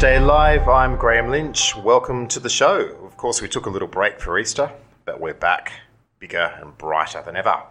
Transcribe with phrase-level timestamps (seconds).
[0.00, 0.66] Day Live.
[0.66, 1.76] I'm Graham Lynch.
[1.76, 2.96] Welcome to the show.
[3.04, 4.72] Of course, we took a little break for Easter,
[5.04, 5.74] but we're back
[6.18, 7.62] bigger and brighter than ever.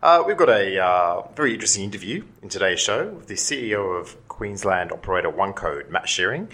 [0.00, 4.28] Uh, we've got a uh, very interesting interview in today's show with the CEO of
[4.28, 6.48] Queensland operator OneCode, Matt Shearing,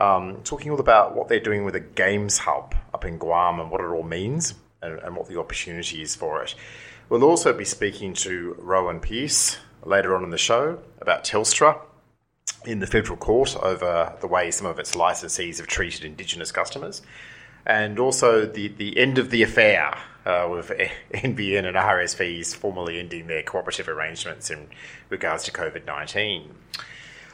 [0.00, 3.70] um, talking all about what they're doing with a games hub up in Guam and
[3.70, 6.56] what it all means and, and what the opportunity is for it.
[7.08, 11.78] We'll also be speaking to Rowan Pearce later on in the show about Telstra
[12.64, 17.02] in the federal court over the way some of its licensees have treated Indigenous customers,
[17.66, 19.96] and also the, the end of the affair
[20.26, 20.68] uh, with
[21.14, 24.68] NBN and RSPs formally ending their cooperative arrangements in
[25.08, 26.54] regards to COVID 19.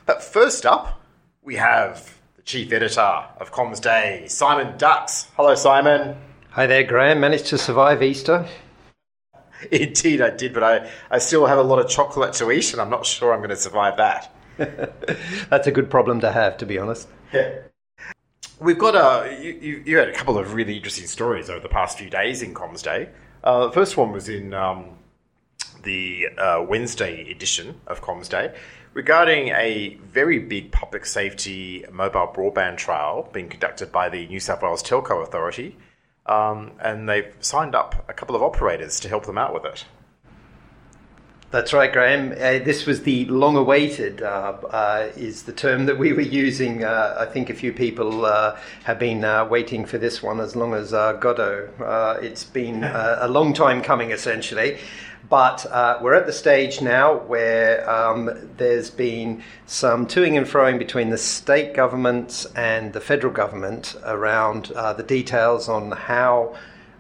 [0.05, 1.01] But first up,
[1.43, 3.01] we have the chief editor
[3.39, 5.29] of Comms Day, Simon Dux.
[5.37, 6.17] Hello, Simon.
[6.51, 7.21] Hi there, Graham.
[7.21, 8.47] Managed to survive Easter?
[9.73, 12.81] Indeed, I did, but I, I still have a lot of chocolate to eat, and
[12.81, 14.33] I'm not sure I'm going to survive that.
[15.51, 17.09] That's a good problem to have, to be honest.
[17.33, 17.59] Yeah.
[18.59, 21.99] We've got a you, you, had a couple of really interesting stories over the past
[21.99, 23.11] few days in Comms Day.
[23.45, 24.97] Uh, the first one was in um,
[25.83, 28.55] the uh, Wednesday edition of Comms Day
[28.95, 34.63] regarding a very big public safety mobile broadband trial being conducted by the New South
[34.63, 35.77] Wales Telco Authority,
[36.25, 39.85] um, and they've signed up a couple of operators to help them out with it.
[41.53, 42.33] That's right, Graham.
[42.33, 46.83] Uh, this was the long-awaited, uh, uh, is the term that we were using.
[46.83, 50.57] Uh, I think a few people uh, have been uh, waiting for this one as
[50.57, 52.19] long as Godot.
[52.21, 54.79] it's been a long time coming, essentially.
[55.29, 55.67] But
[56.03, 61.19] we're at the stage now where um, there's been some toing and froing between the
[61.19, 66.57] state governments and the federal government around the details on how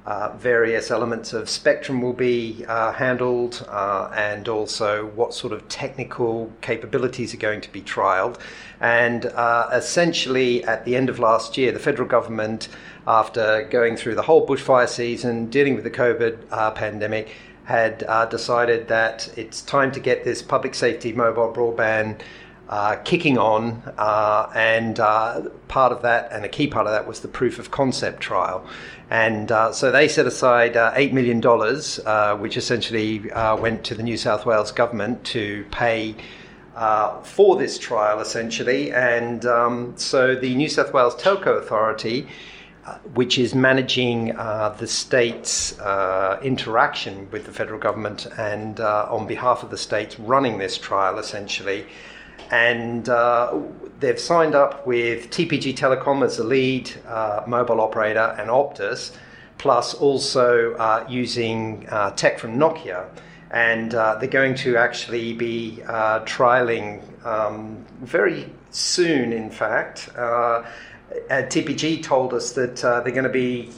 [0.06, 5.68] uh, various elements of spectrum will be uh, handled uh, and also what sort of
[5.68, 8.38] technical capabilities are going to be trialled.
[8.80, 12.68] And uh, essentially, at the end of last year, the federal government,
[13.06, 17.30] after going through the whole bushfire season, dealing with the COVID uh, pandemic,
[17.64, 22.20] had decided that it's time to get this public safety mobile broadband
[22.68, 27.06] uh, kicking on, uh, and uh, part of that, and a key part of that,
[27.06, 28.66] was the proof of concept trial.
[29.08, 33.20] And uh, so they set aside uh, $8 million, which essentially
[33.60, 36.16] went to the New South Wales government to pay.
[37.22, 42.26] for this trial, essentially, and um, so the New South Wales Telco Authority,
[43.14, 44.34] which is managing
[44.78, 45.78] the state's
[46.42, 51.86] interaction with the federal government and on behalf of the states running this trial, essentially,
[52.50, 53.58] and uh,
[54.00, 59.16] they've signed up with TPG Telecom as the lead uh, mobile operator and Optus,
[59.58, 63.08] plus also uh, using uh, tech from Nokia.
[63.50, 70.10] And uh, they're going to actually be uh, trialing um, very soon, in fact.
[71.30, 73.70] TPG told us that they're going to be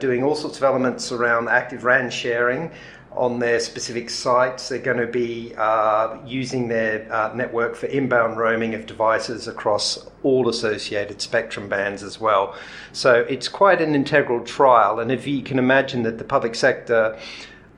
[0.00, 2.70] doing all sorts of elements around active RAN sharing,
[3.12, 4.68] on their specific sites.
[4.68, 10.06] They're going to be uh, using their uh, network for inbound roaming of devices across
[10.22, 12.54] all associated spectrum bands as well.
[12.92, 15.00] So it's quite an integral trial.
[15.00, 17.18] And if you can imagine that the public sector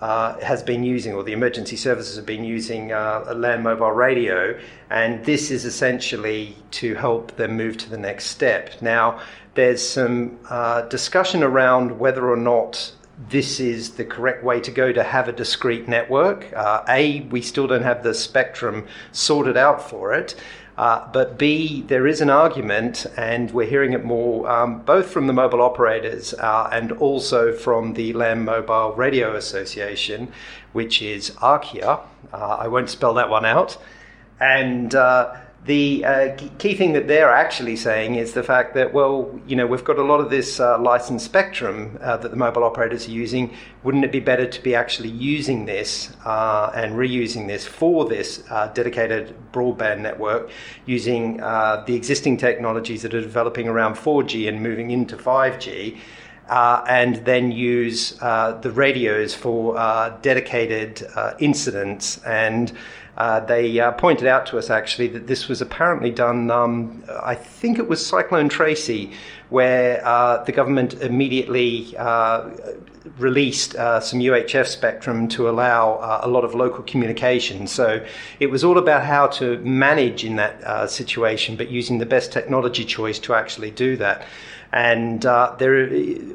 [0.02, 3.92] uh, has been using, or the emergency services have been using uh, a land mobile
[3.92, 4.58] radio,
[4.90, 8.82] and this is essentially to help them move to the next step.
[8.82, 9.20] Now,
[9.54, 12.92] there's some uh, discussion around whether or not
[13.28, 16.52] this is the correct way to go to have a discrete network.
[16.54, 20.34] Uh, a, we still don't have the spectrum sorted out for it.
[20.76, 25.26] Uh, but B, there is an argument, and we're hearing it more um, both from
[25.26, 30.32] the mobile operators uh, and also from the Land Mobile Radio Association,
[30.72, 32.00] which is ARCIA.
[32.32, 33.76] Uh, I won't spell that one out.
[34.40, 39.38] And uh, the uh, key thing that they're actually saying is the fact that, well,
[39.46, 42.64] you know, we've got a lot of this uh, licensed spectrum uh, that the mobile
[42.64, 43.54] operators are using.
[43.84, 48.42] Wouldn't it be better to be actually using this uh, and reusing this for this
[48.50, 50.50] uh, dedicated broadband network
[50.86, 55.96] using uh, the existing technologies that are developing around 4G and moving into 5G?
[56.48, 61.06] Uh, and then use uh, the radios for uh, dedicated
[61.38, 62.72] incidents and
[63.16, 67.34] uh, they uh, pointed out to us actually that this was apparently done, um, I
[67.34, 69.12] think it was Cyclone Tracy,
[69.50, 72.48] where uh, the government immediately uh,
[73.18, 77.66] released uh, some UHF spectrum to allow a lot of local communication.
[77.66, 78.04] So
[78.40, 82.84] it was all about how to manage in that situation, but using the best technology
[82.84, 84.24] choice to actually do that.
[84.72, 85.86] And uh, there,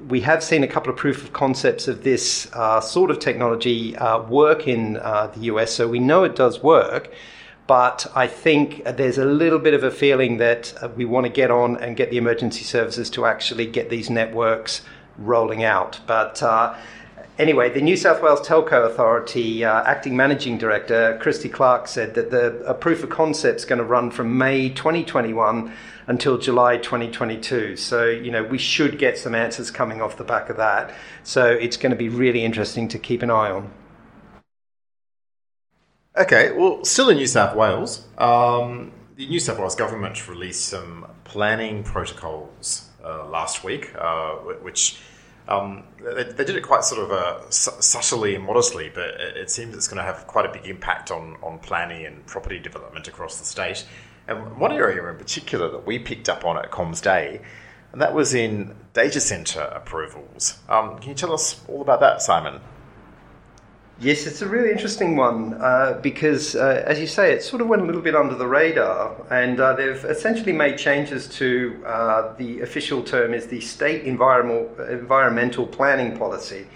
[0.08, 3.96] we have seen a couple of proof of concepts of this uh, sort of technology
[3.96, 7.12] uh, work in uh, the US, so we know it does work.
[7.66, 11.32] But I think there's a little bit of a feeling that uh, we want to
[11.32, 14.82] get on and get the emergency services to actually get these networks
[15.18, 16.00] rolling out.
[16.06, 16.76] But uh,
[17.40, 22.30] anyway, the New South Wales Telco Authority uh, acting managing director Christy Clark said that
[22.30, 25.74] the proof of concept is going to run from May 2021
[26.08, 27.76] until July 2022.
[27.76, 30.94] So you know we should get some answers coming off the back of that.
[31.24, 33.72] So it's going to be really interesting to keep an eye on.
[36.18, 41.06] Okay, well, still in New South Wales, um, the New South Wales government released some
[41.26, 44.98] planning protocols uh, last week, uh, which
[45.48, 49.52] um, they, they, did it quite sort of uh, subtly and modestly, but it, it
[49.52, 53.08] seems it's going to have quite a big impact on, on planning and property development
[53.08, 53.86] across the state.
[54.28, 57.42] And one area in particular that we picked up on at Comms Day,
[57.92, 60.60] and that was in data centre approvals.
[60.68, 62.60] Um, can you tell us all about that, Simon?
[64.00, 67.68] Yes, it's a really interesting one uh, because, uh, as you say, it sort of
[67.68, 72.36] went a little bit under the radar, and uh, they've essentially made changes to uh,
[72.36, 76.68] the official term is the state environmental environmental planning policy.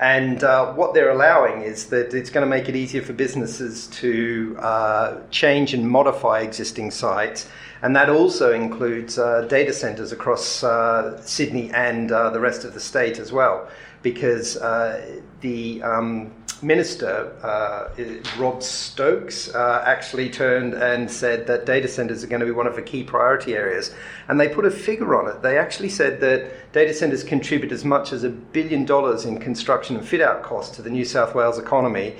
[0.00, 3.88] And uh, what they're allowing is that it's going to make it easier for businesses
[3.88, 7.48] to uh, change and modify existing sites.
[7.82, 10.64] And that also includes data centres across
[11.24, 13.68] Sydney and the rest of the state as well,
[14.02, 14.54] because
[15.40, 17.88] the um, minister, uh,
[18.38, 22.66] Rob Stokes, uh, actually turned and said that data centers are going to be one
[22.66, 23.94] of the key priority areas.
[24.28, 25.42] And they put a figure on it.
[25.42, 29.96] They actually said that data centers contribute as much as a billion dollars in construction
[29.96, 32.16] and fit out costs to the New South Wales economy.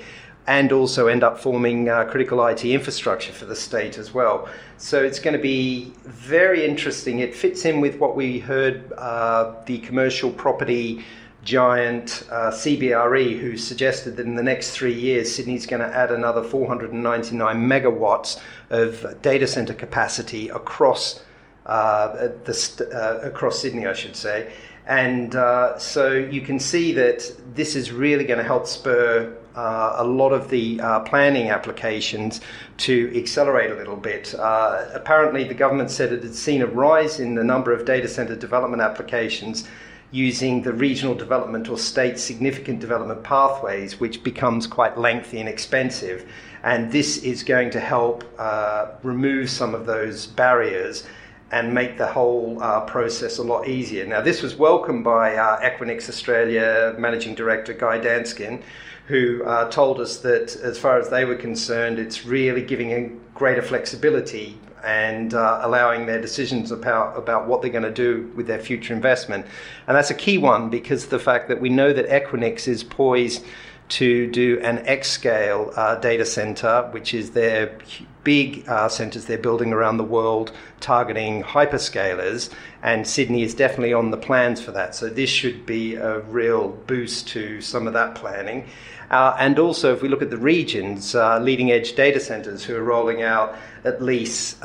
[0.47, 4.49] And also end up forming uh, critical IT infrastructure for the state as well.
[4.77, 7.19] So it's going to be very interesting.
[7.19, 11.05] It fits in with what we heard uh, the commercial property
[11.49, 16.11] giant uh, CBRE, who suggested that in the next three years, Sydney's going to add
[16.11, 21.23] another 499 megawatts of data center capacity across
[21.65, 24.53] uh, the uh, across Sydney, I should say.
[24.85, 29.93] And uh, so you can see that this is really going to help spur uh,
[29.97, 32.41] a lot of the uh, planning applications
[32.77, 34.35] to accelerate a little bit.
[34.35, 38.07] Uh, apparently, the government said it had seen a rise in the number of data
[38.07, 39.67] center development applications
[40.11, 46.29] using the regional development or state significant development pathways, which becomes quite lengthy and expensive.
[46.63, 51.05] And this is going to help uh, remove some of those barriers
[51.51, 54.05] and make the whole uh, process a lot easier.
[54.05, 58.61] Now, this was welcomed by uh, Equinix Australia Managing Director Guy Danskin,
[59.07, 63.09] who uh, told us that as far as they were concerned, it's really giving a
[63.33, 68.47] greater flexibility and uh, allowing their decisions about, about what they're going to do with
[68.47, 69.45] their future investment.
[69.87, 73.45] And that's a key one because the fact that we know that Equinix is poised
[73.89, 77.77] to do an xScale uh, data center, which is their
[78.23, 82.51] big uh, centers they're building around the world targeting hyperscalers.
[82.83, 84.95] And Sydney is definitely on the plans for that.
[84.95, 88.67] So this should be a real boost to some of that planning.
[89.09, 92.75] Uh, and also, if we look at the regions, uh, leading edge data centers who
[92.75, 94.61] are rolling out at least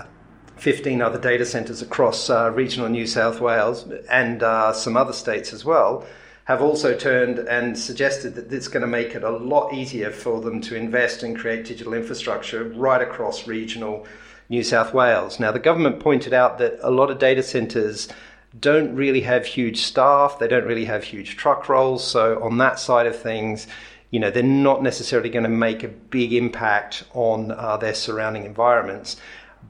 [0.56, 5.52] 15 other data centers across uh, regional New South Wales and uh, some other states
[5.52, 6.06] as well,
[6.44, 10.40] have also turned and suggested that it's going to make it a lot easier for
[10.40, 14.06] them to invest and create digital infrastructure right across regional
[14.50, 15.40] New South Wales.
[15.40, 18.08] Now, the government pointed out that a lot of data centers
[18.58, 22.78] don't really have huge staff, they don't really have huge truck rolls, so on that
[22.78, 23.66] side of things,
[24.10, 28.44] you know, they're not necessarily going to make a big impact on uh, their surrounding
[28.44, 29.16] environments.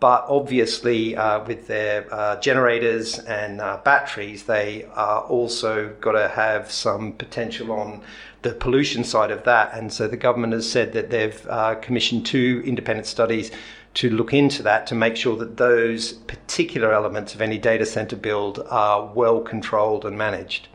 [0.00, 6.28] But obviously, uh, with their uh, generators and uh, batteries, they are also got to
[6.28, 8.02] have some potential on
[8.42, 9.72] the pollution side of that.
[9.74, 13.50] And so the government has said that they've uh, commissioned two independent studies
[13.94, 18.16] to look into that to make sure that those particular elements of any data center
[18.16, 20.68] build are well controlled and managed.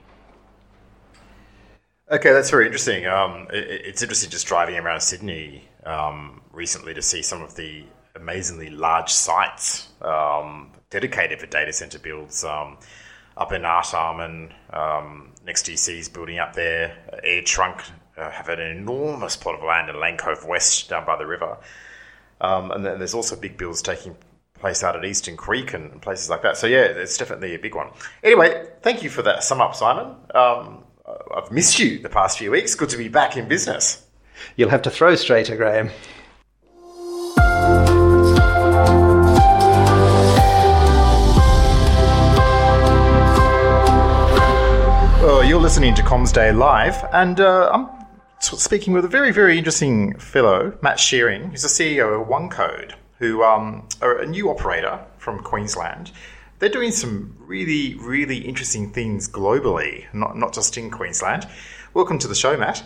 [2.12, 3.06] Okay, that's very interesting.
[3.06, 7.84] Um, it, it's interesting just driving around Sydney um, recently to see some of the
[8.16, 12.44] amazingly large sites um, dedicated for data center builds.
[12.44, 12.78] Um,
[13.38, 16.98] up in Artarmon, um, NEXTDC's building up there.
[17.26, 17.82] AirTrunk
[18.18, 21.58] uh, have an enormous plot of land in Lane Cove West down by the river.
[22.42, 24.16] Um, and then there's also big builds taking
[24.56, 26.58] place out at Eastern Creek and places like that.
[26.58, 27.92] So yeah, it's definitely a big one.
[28.24, 30.16] Anyway, thank you for that sum up, Simon.
[30.36, 30.84] Um,
[31.34, 32.76] I've missed you the past few weeks.
[32.76, 34.06] Good to be back in business.
[34.56, 35.90] You'll have to throw straighter, Graham.
[45.60, 47.90] You're listening to Comms Day Live, and uh, I'm
[48.40, 52.94] speaking with a very, very interesting fellow, Matt Shearing, who's the CEO of OneCode.
[53.18, 56.14] who um, are a new operator from Queensland.
[56.60, 61.46] They're doing some really, really interesting things globally, not, not just in Queensland.
[61.94, 62.82] Welcome to the show, Matt.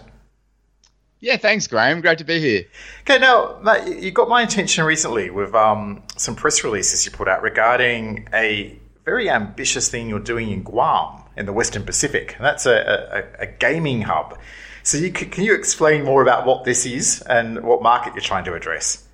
[1.20, 2.02] Yeah, thanks, Graham.
[2.02, 2.64] Great to be here.
[3.02, 7.28] Okay, now, Matt, you got my attention recently with um, some press releases you put
[7.28, 12.36] out regarding a very ambitious thing you're doing in Guam in the Western Pacific.
[12.38, 14.40] And that's a, a, a gaming hub.
[14.84, 18.44] So, you, can you explain more about what this is and what market you're trying
[18.46, 19.08] to address?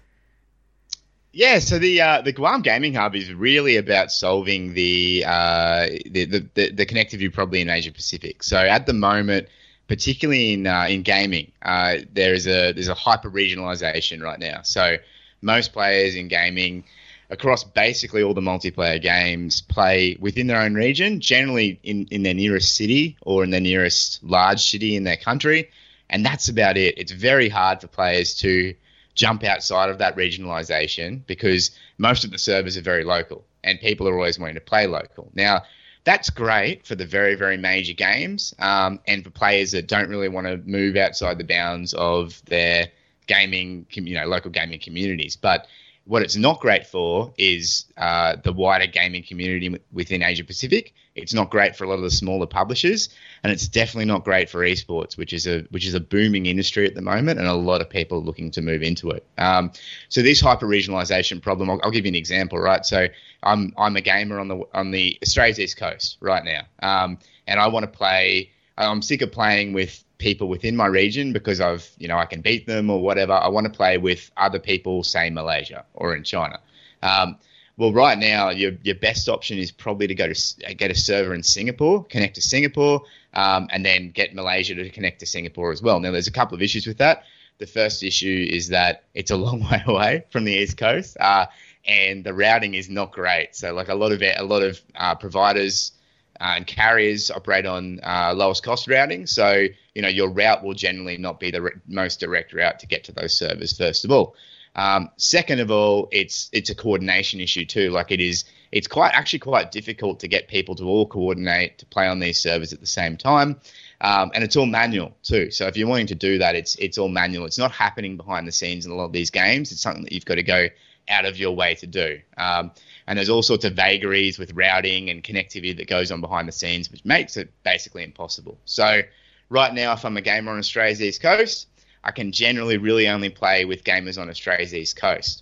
[1.31, 6.25] Yeah, so the uh, the Guam Gaming Hub is really about solving the, uh, the,
[6.25, 8.41] the the connectivity probably in Asia Pacific.
[8.41, 9.47] So at the moment,
[9.87, 14.63] particularly in uh, in gaming, uh, there is a there's a hyper regionalization right now.
[14.63, 14.97] So
[15.41, 16.83] most players in gaming
[17.29, 22.33] across basically all the multiplayer games play within their own region, generally in, in their
[22.33, 25.69] nearest city or in their nearest large city in their country.
[26.09, 26.97] And that's about it.
[26.97, 28.73] It's very hard for players to
[29.13, 34.07] jump outside of that regionalization because most of the servers are very local and people
[34.07, 35.29] are always wanting to play local.
[35.35, 35.63] Now,
[36.05, 40.29] that's great for the very, very major games um, and for players that don't really
[40.29, 42.87] want to move outside the bounds of their
[43.27, 45.35] gaming, you know, local gaming communities.
[45.35, 45.67] But
[46.09, 50.95] what it's not great for is uh, the wider gaming community within Asia Pacific.
[51.13, 53.09] It's not great for a lot of the smaller publishers,
[53.43, 56.87] and it's definitely not great for esports, which is a which is a booming industry
[56.87, 59.23] at the moment, and a lot of people looking to move into it.
[59.37, 59.71] Um,
[60.07, 62.83] so this hyper regionalization problem, I'll, I'll, give you an example, right?
[62.83, 63.07] So
[63.43, 67.59] I'm I'm a gamer on the on the Australia's east coast right now, um, and
[67.59, 68.49] I want to play.
[68.79, 72.41] I'm sick of playing with people within my region because I've, you know, I can
[72.41, 73.33] beat them or whatever.
[73.33, 76.59] I want to play with other people, say Malaysia or in China.
[77.01, 77.37] Um,
[77.77, 81.33] well, right now, your, your best option is probably to go to get a server
[81.33, 85.81] in Singapore, connect to Singapore, um, and then get Malaysia to connect to Singapore as
[85.81, 86.01] well.
[86.01, 87.23] Now, there's a couple of issues with that.
[87.57, 91.45] The first issue is that it's a long way away from the east coast, uh,
[91.85, 93.55] and the routing is not great.
[93.55, 95.93] So, like a lot of a lot of uh, providers
[96.39, 99.27] uh, and carriers operate on uh, lowest cost routing.
[99.27, 102.87] So, you know, your route will generally not be the re- most direct route to
[102.87, 104.35] get to those servers, first of all.
[104.75, 107.89] Um, second of all, it's it's a coordination issue too.
[107.89, 111.85] Like it is, it's quite actually quite difficult to get people to all coordinate to
[111.85, 113.59] play on these servers at the same time,
[113.99, 115.51] um, and it's all manual too.
[115.51, 117.45] So if you're wanting to do that, it's it's all manual.
[117.45, 119.71] It's not happening behind the scenes in a lot of these games.
[119.71, 120.67] It's something that you've got to go
[121.09, 122.19] out of your way to do.
[122.37, 122.71] Um,
[123.09, 126.51] and there's all sorts of vagaries with routing and connectivity that goes on behind the
[126.51, 128.59] scenes, which makes it basically impossible.
[128.65, 129.01] So,
[129.49, 131.67] right now, if I'm a gamer on Australia's East Coast,
[132.03, 135.41] I can generally really only play with gamers on Australia's East Coast.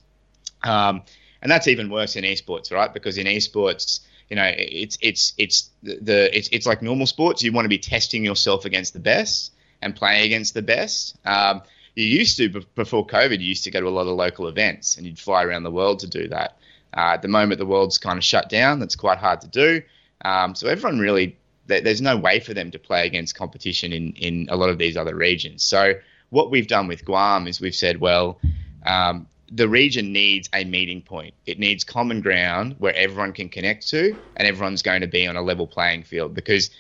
[0.64, 1.02] Um,
[1.42, 2.94] and that's even worse in esports, right?
[2.94, 7.44] Because in esports, you know, it's it's it's the it's it's like normal sports.
[7.44, 11.18] You want to be testing yourself against the best and playing against the best.
[11.26, 11.62] Um,
[11.96, 13.42] you used to before COVID.
[13.42, 15.72] You used to go to a lot of local events and you'd fly around the
[15.72, 16.58] world to do that.
[16.98, 18.80] Uh, at the moment, the world's kind of shut down.
[18.80, 19.82] That's quite hard to do.
[20.26, 21.38] Um, so everyone really,
[21.68, 24.98] there's no way for them to play against competition in, in a lot of these
[24.98, 25.64] other regions.
[25.64, 25.94] So
[26.32, 28.40] what we've done with Guam is we've said, well,
[28.86, 31.34] um, the region needs a meeting point.
[31.46, 35.38] It needs common ground where everyone can connect to, and everyone's going to be on
[35.38, 36.34] a level playing field.
[36.34, 36.72] Because,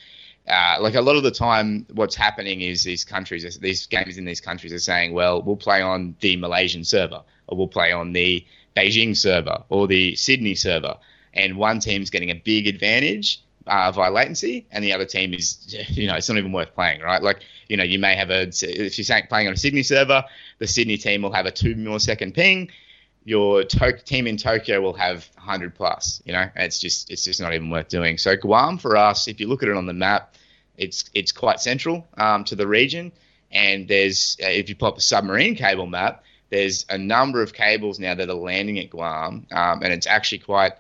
[0.47, 4.25] uh, like a lot of the time, what's happening is these countries, these games in
[4.25, 8.13] these countries are saying, well, we'll play on the Malaysian server, or we'll play on
[8.13, 8.45] the
[8.77, 10.98] Beijing server or the Sydney server,
[11.34, 15.75] and one team's getting a big advantage uh, via latency, and the other team is,
[15.89, 17.22] you know, it's not even worth playing, right?
[17.22, 20.24] Like, you know, you may have a, if you're playing on a Sydney server,
[20.60, 22.69] the Sydney team will have a two millisecond ping.
[23.25, 26.22] Your to- team in Tokyo will have 100 plus.
[26.25, 28.17] You know, it's just it's just not even worth doing.
[28.17, 30.36] So Guam for us, if you look at it on the map,
[30.77, 33.12] it's it's quite central um, to the region.
[33.51, 38.16] And there's if you pop a submarine cable map, there's a number of cables now
[38.16, 40.74] that are landing at Guam, um, and it's actually quite.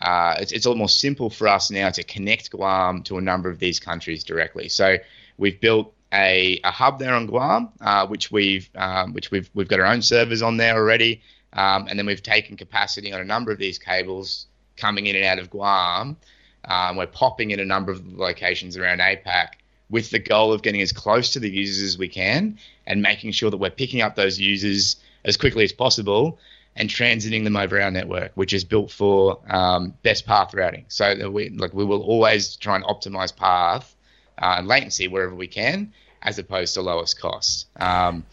[0.00, 3.58] Uh, it's, it's almost simple for us now to connect Guam to a number of
[3.58, 4.66] these countries directly.
[4.70, 4.96] So
[5.36, 9.68] we've built a, a hub there on Guam, uh, which we've um, which we've we've
[9.68, 11.20] got our own servers on there already,
[11.52, 14.46] um, and then we've taken capacity on a number of these cables
[14.76, 16.16] coming in and out of Guam.
[16.64, 19.48] Um, we're popping in a number of locations around APAC
[19.88, 23.32] with the goal of getting as close to the users as we can and making
[23.32, 26.38] sure that we're picking up those users as quickly as possible
[26.76, 30.84] and transiting them over our network, which is built for um, best path routing.
[30.88, 33.94] So that we like we will always try and optimize path
[34.38, 37.66] uh, and latency wherever we can, as opposed to lowest cost.
[37.76, 38.24] Um,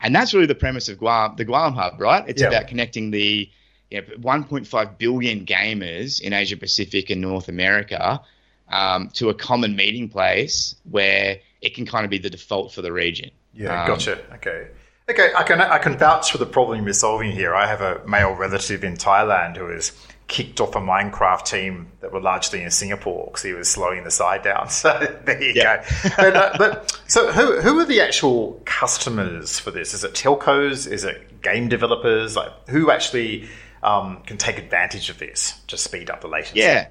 [0.00, 2.24] and that's really the premise of Guam, the Guam Hub, right?
[2.26, 3.48] It's about connecting the
[3.90, 8.20] you know, 1.5 billion gamers in Asia Pacific and North America
[8.68, 12.82] um, to a common meeting place where it can kind of be the default for
[12.82, 13.30] the region.
[13.54, 14.18] Yeah, um, gotcha.
[14.34, 14.68] Okay.
[15.12, 17.54] Okay, I can I can vouch for the problem you're solving here.
[17.54, 19.92] I have a male relative in Thailand who is
[20.26, 24.10] kicked off a Minecraft team that were largely in Singapore because he was slowing the
[24.10, 24.68] side down.
[24.70, 25.84] So there you yeah.
[26.02, 26.08] go.
[26.16, 29.92] but, uh, but, so who who are the actual customers for this?
[29.92, 30.90] Is it telcos?
[30.90, 32.34] Is it game developers?
[32.34, 33.48] Like who actually
[33.82, 36.60] um, can take advantage of this to speed up the latency?
[36.60, 36.88] Yeah.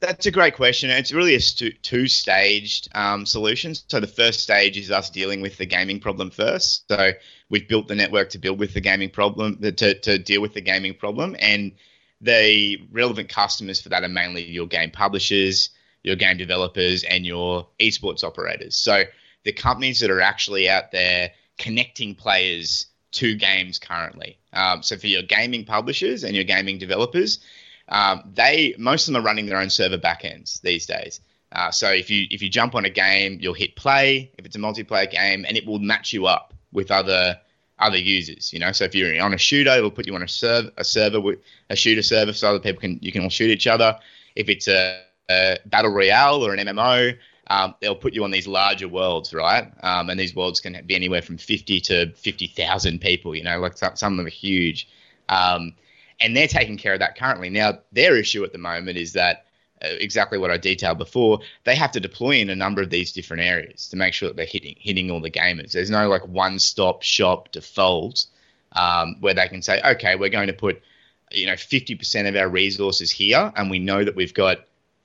[0.00, 0.90] That's a great question.
[0.90, 3.74] It's really a two staged um, solution.
[3.74, 6.84] So the first stage is us dealing with the gaming problem first.
[6.88, 7.14] So
[7.50, 10.60] we've built the network to build with the gaming problem, to, to deal with the
[10.60, 11.72] gaming problem, and
[12.20, 15.70] the relevant customers for that are mainly your game publishers,
[16.02, 18.76] your game developers, and your esports operators.
[18.76, 19.04] So
[19.44, 24.38] the companies that are actually out there connecting players to games currently.
[24.52, 27.40] Um, so for your gaming publishers and your gaming developers,
[27.88, 31.20] um, they most of them are running their own server backends these days.
[31.50, 34.56] Uh, so if you if you jump on a game, you'll hit play if it's
[34.56, 37.38] a multiplayer game, and it will match you up with other
[37.78, 38.52] other users.
[38.52, 40.84] You know, so if you're on a shooter, it'll put you on a server, a
[40.84, 41.38] server with
[41.70, 43.98] a shooter server, so other people can you can all shoot each other.
[44.36, 47.16] If it's a, a battle royale or an MMO,
[47.50, 49.72] um, they'll put you on these larger worlds, right?
[49.82, 53.34] Um, and these worlds can be anywhere from 50 to 50,000 people.
[53.34, 54.88] You know, like some, some of them are huge.
[55.28, 55.74] Um,
[56.20, 57.48] and they're taking care of that currently.
[57.48, 59.46] Now, their issue at the moment is that
[59.82, 63.42] exactly what I detailed before, they have to deploy in a number of these different
[63.42, 65.72] areas to make sure that they're hitting hitting all the gamers.
[65.72, 68.26] There's no like one stop shop default
[68.72, 70.82] um, where they can say, okay, we're going to put
[71.30, 74.60] you know 50% of our resources here, and we know that we've got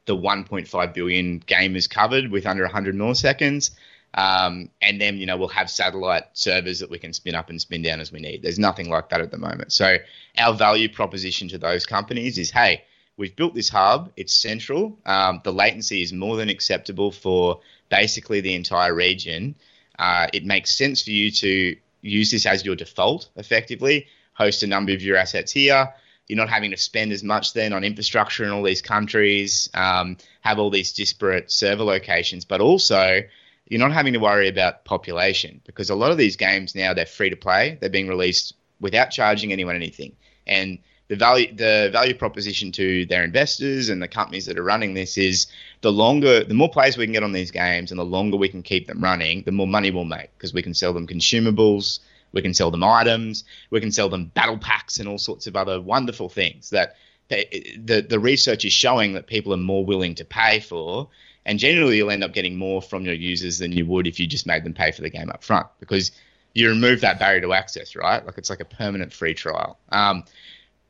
[0.05, 3.71] the 1.5 billion gamers covered with under 100 milliseconds.
[4.15, 7.59] Um, and then you know we'll have satellite servers that we can spin up and
[7.59, 8.43] spin down as we need.
[8.43, 9.73] There's nothing like that at the moment.
[9.73, 9.97] So
[10.37, 12.83] our value proposition to those companies is, hey,
[13.17, 14.11] we've built this hub.
[14.17, 14.97] It's central.
[15.05, 19.55] Um, the latency is more than acceptable for basically the entire region.
[19.97, 24.07] Uh, it makes sense for you to use this as your default, effectively.
[24.33, 25.93] Host a number of your assets here.
[26.27, 29.69] You're not having to spend as much then on infrastructure in all these countries.
[29.73, 33.21] Um, have all these disparate server locations, but also
[33.67, 37.05] you're not having to worry about population because a lot of these games now they're
[37.05, 37.77] free to play.
[37.79, 40.15] They're being released without charging anyone anything,
[40.47, 40.79] and
[41.13, 45.17] the value the value proposition to their investors and the companies that are running this
[45.17, 45.47] is
[45.81, 48.49] the longer the more players we can get on these games and the longer we
[48.49, 51.99] can keep them running the more money we'll make because we can sell them consumables
[52.31, 55.55] we can sell them items we can sell them battle packs and all sorts of
[55.55, 56.95] other wonderful things that
[57.29, 61.09] the the research is showing that people are more willing to pay for.
[61.45, 64.27] And generally you'll end up getting more from your users than you would if you
[64.27, 66.11] just made them pay for the game up front because
[66.53, 68.25] you remove that barrier to access right?
[68.25, 69.77] Like it's like a permanent free trial.
[69.89, 70.23] Um,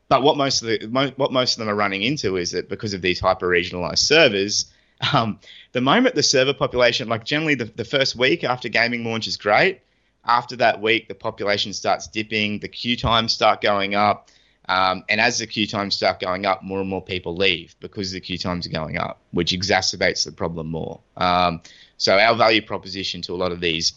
[0.08, 2.94] but what most of the what most of them are running into is that because
[2.94, 4.66] of these hyper regionalized servers,
[5.12, 5.38] um,
[5.72, 9.36] the moment the server population, like generally the, the first week after gaming launch is
[9.36, 9.80] great.
[10.26, 14.30] After that week, the population starts dipping, the queue times start going up,
[14.68, 18.12] um, and as the queue times start going up, more and more people leave because
[18.12, 21.00] the queue times are going up, which exacerbates the problem more.
[21.16, 21.60] Um,
[21.98, 23.92] so our value proposition to a lot of these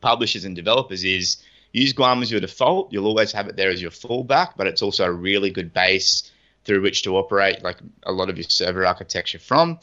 [0.00, 1.38] publishers and developers is
[1.72, 2.92] use Guam as your default.
[2.92, 6.30] You'll always have it there as your fallback, but it's also a really good base
[6.64, 9.78] through which to operate like a lot of your server architecture from.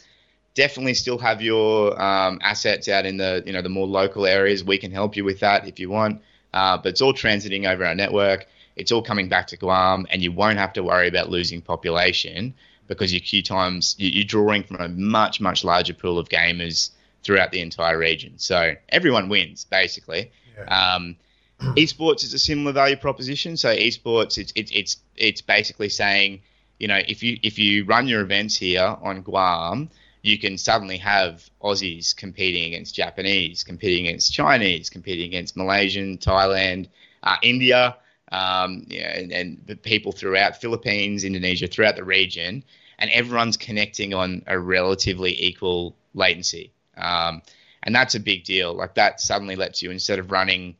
[0.53, 4.63] Definitely still have your um, assets out in the you know the more local areas.
[4.63, 6.21] We can help you with that if you want,
[6.53, 8.47] uh, but it's all transiting over our network.
[8.75, 12.53] It's all coming back to Guam, and you won't have to worry about losing population
[12.87, 16.91] because your queue times you're drawing from a much much larger pool of gamers
[17.23, 18.33] throughout the entire region.
[18.37, 20.31] So everyone wins basically.
[20.57, 20.93] Yeah.
[20.95, 21.17] Um,
[21.59, 23.57] esports is a similar value proposition.
[23.57, 26.41] So esports, it's it's it's it's basically saying,
[26.79, 29.89] you know, if you if you run your events here on Guam,
[30.21, 36.87] you can suddenly have Aussies competing against Japanese, competing against Chinese, competing against Malaysian, Thailand,
[37.23, 37.95] uh, India,
[38.31, 42.63] um, and, and people throughout Philippines, Indonesia, throughout the region,
[42.97, 46.71] and everyone's connecting on a relatively equal latency.
[46.97, 47.41] Um,
[47.83, 48.73] and that's a big deal.
[48.73, 50.75] Like that suddenly lets you instead of running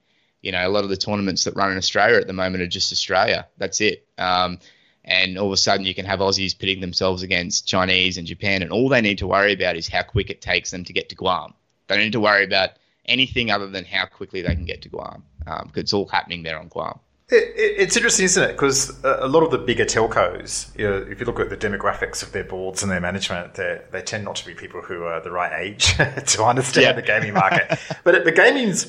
[0.45, 2.67] you know, a lot of the tournaments that run in Australia at the moment are
[2.67, 3.47] just Australia.
[3.57, 4.07] That's it.
[4.19, 4.59] Um,
[5.03, 8.61] and all of a sudden, you can have Aussies pitting themselves against Chinese and Japan,
[8.61, 11.09] and all they need to worry about is how quick it takes them to get
[11.09, 11.55] to Guam.
[11.87, 12.71] They don't need to worry about
[13.05, 16.43] anything other than how quickly they can get to Guam, um, because it's all happening
[16.43, 16.99] there on Guam.
[17.29, 18.51] It, it, it's interesting, isn't it?
[18.53, 22.21] Because a lot of the bigger telcos, you know, if you look at the demographics
[22.21, 25.31] of their boards and their management, they tend not to be people who are the
[25.31, 25.95] right age
[26.27, 26.93] to understand yeah.
[26.93, 27.79] the gaming market.
[28.03, 28.85] but the gaming's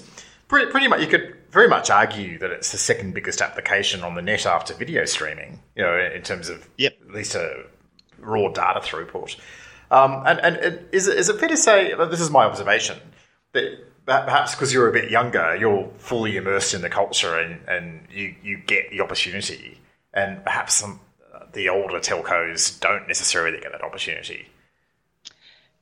[0.49, 4.14] pretty, pretty much, you could very much argue that it's the second biggest application on
[4.14, 6.95] the net after video streaming, you know, in terms of yep.
[7.09, 7.64] at least a
[8.19, 9.37] raw data throughput.
[9.90, 12.99] Um, and and is, it, is it fair to say, this is my observation,
[13.53, 18.07] that perhaps because you're a bit younger, you're fully immersed in the culture and, and
[18.12, 19.81] you, you get the opportunity.
[20.12, 21.01] And perhaps some
[21.55, 24.47] the older telcos don't necessarily get that opportunity.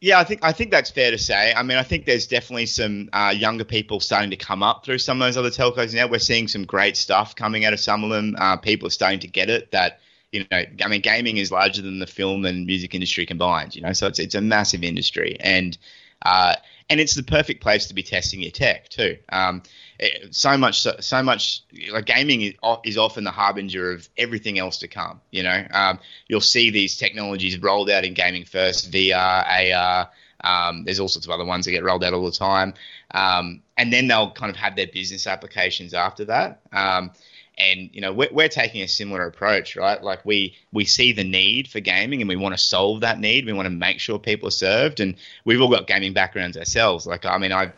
[0.01, 1.55] Yeah, I think I think that's fair to say.
[1.55, 4.99] I mean, I think there's definitely some uh, younger people starting to come up through
[4.99, 6.07] some of those other telcos now.
[6.07, 8.37] We're seeing some great stuff coming out of some of them.
[8.39, 10.01] Uh, people are starting to get it that
[10.35, 13.77] you know, I mean, gaming is larger than the film and music industry combined.
[13.77, 15.79] You know, so it's it's a massive industry, and
[16.23, 16.57] uh,
[16.91, 19.17] and it's the perfect place to be testing your tech too.
[19.31, 19.63] Um,
[19.99, 22.55] it, so much, so, so, much like gaming
[22.85, 25.21] is, often the harbinger of everything else to come.
[25.31, 30.11] You know, um, you'll see these technologies rolled out in gaming first, VR, AR.
[30.43, 32.75] Um, there's all sorts of other ones that get rolled out all the time,
[33.13, 36.61] um, and then they'll kind of have their business applications after that.
[36.73, 37.13] Um,
[37.57, 41.23] and you know we're, we're taking a similar approach right like we we see the
[41.23, 44.19] need for gaming and we want to solve that need we want to make sure
[44.19, 47.73] people are served and we've all got gaming backgrounds ourselves like i mean i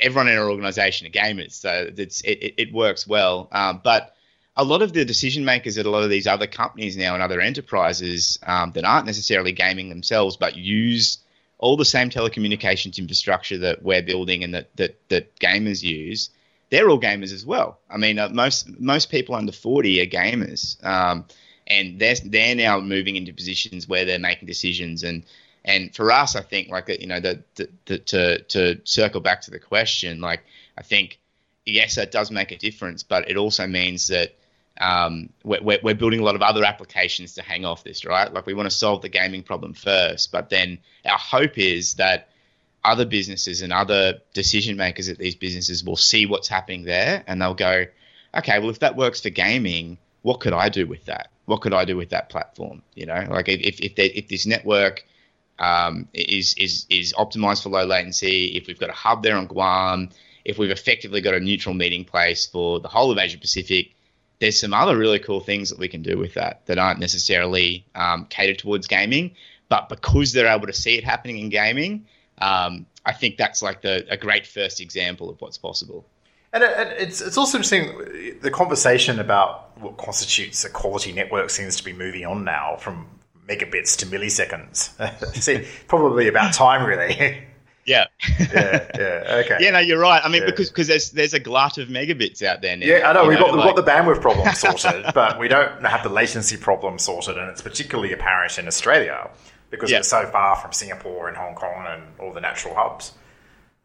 [0.00, 4.14] everyone in our organization are gamers so it's it, it works well um, but
[4.56, 7.22] a lot of the decision makers at a lot of these other companies now and
[7.22, 11.18] other enterprises um, that aren't necessarily gaming themselves but use
[11.58, 16.30] all the same telecommunications infrastructure that we're building and that that, that gamers use
[16.70, 17.78] they're all gamers as well.
[17.90, 21.24] I mean, uh, most most people under forty are gamers, um,
[21.66, 25.02] and they're they're now moving into positions where they're making decisions.
[25.02, 25.24] And
[25.68, 29.42] and for us, I think like you know the, the, the to to circle back
[29.42, 30.42] to the question, like
[30.78, 31.20] I think
[31.66, 34.34] yes, that does make a difference, but it also means that.
[34.80, 38.32] Um, we're, we're building a lot of other applications to hang off this, right?
[38.32, 42.28] Like we want to solve the gaming problem first, but then our hope is that
[42.84, 47.42] other businesses and other decision makers at these businesses will see what's happening there and
[47.42, 47.86] they'll go,
[48.36, 51.32] okay, well, if that works for gaming, what could I do with that?
[51.46, 52.82] What could I do with that platform?
[52.94, 55.04] You know, like if if, they, if this network
[55.58, 59.46] um, is is is optimized for low latency, if we've got a hub there on
[59.46, 60.10] Guam,
[60.44, 63.92] if we've effectively got a neutral meeting place for the whole of Asia Pacific,
[64.38, 67.84] there's some other really cool things that we can do with that that aren't necessarily
[67.94, 69.34] um, catered towards gaming,
[69.68, 72.06] but because they're able to see it happening in gaming,
[72.38, 76.06] um, I think that's like the a great first example of what's possible.
[76.52, 81.84] And it's it's also interesting the conversation about what constitutes a quality network seems to
[81.84, 83.06] be moving on now from
[83.48, 84.92] megabits to milliseconds.
[85.42, 87.44] See, probably about time, really.
[87.88, 88.04] Yeah.
[88.38, 88.86] yeah.
[88.98, 89.42] Yeah.
[89.46, 89.56] Okay.
[89.60, 89.70] Yeah.
[89.70, 90.20] No, you're right.
[90.22, 90.50] I mean, yeah.
[90.50, 92.84] because because there's there's a glut of megabits out there now.
[92.84, 93.26] Yeah, I know.
[93.26, 93.64] We've know, got like...
[93.64, 97.48] we've got the bandwidth problem sorted, but we don't have the latency problem sorted, and
[97.48, 99.30] it's particularly apparent in Australia
[99.70, 100.00] because yeah.
[100.00, 103.12] we're so far from Singapore and Hong Kong and all the natural hubs.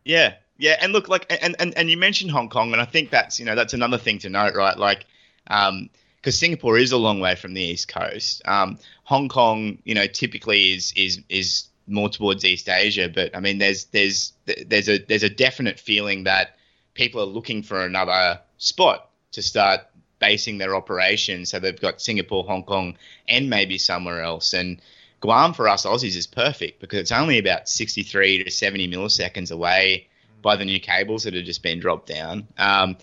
[0.04, 3.10] Yeah, yeah, and look, like, and and, and you mentioned Hong Kong, and I think
[3.10, 4.78] that's you know that's another thing to note, right?
[4.78, 5.06] Like,
[5.47, 5.89] um,
[6.23, 8.41] because Singapore is a long way from the east coast.
[8.45, 13.41] Um, Hong Kong, you know, typically is is is more towards East Asia, but I
[13.41, 14.31] mean, there's there's
[14.65, 16.55] there's a there's a definite feeling that
[16.93, 19.81] people are looking for another spot to start
[20.19, 21.49] basing their operations.
[21.49, 24.81] So they've got Singapore, Hong Kong, and maybe somewhere else, and
[25.19, 30.07] Guam for us Aussies is perfect because it's only about 63 to 70 milliseconds away
[30.41, 32.47] by the new cables that have just been dropped down.
[32.57, 32.97] Um,